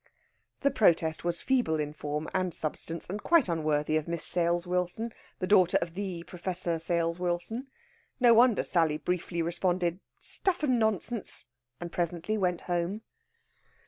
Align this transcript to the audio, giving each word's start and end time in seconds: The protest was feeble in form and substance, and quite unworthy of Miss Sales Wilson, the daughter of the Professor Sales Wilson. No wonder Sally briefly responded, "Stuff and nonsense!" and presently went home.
The 0.61 0.71
protest 0.71 1.23
was 1.23 1.41
feeble 1.43 1.79
in 1.79 1.93
form 1.93 2.27
and 2.33 2.55
substance, 2.55 3.07
and 3.07 3.21
quite 3.21 3.47
unworthy 3.47 3.97
of 3.97 4.07
Miss 4.07 4.23
Sales 4.23 4.65
Wilson, 4.65 5.13
the 5.37 5.45
daughter 5.45 5.77
of 5.79 5.93
the 5.93 6.23
Professor 6.23 6.79
Sales 6.79 7.19
Wilson. 7.19 7.67
No 8.19 8.33
wonder 8.33 8.63
Sally 8.63 8.97
briefly 8.97 9.43
responded, 9.43 9.99
"Stuff 10.19 10.63
and 10.63 10.79
nonsense!" 10.79 11.45
and 11.79 11.91
presently 11.91 12.35
went 12.35 12.61
home. 12.61 13.03